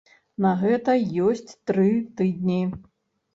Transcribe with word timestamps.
На 0.45 0.53
гэта 0.61 0.95
ёсць 1.25 1.51
тры 1.73 1.85
тыдні. 2.23 2.59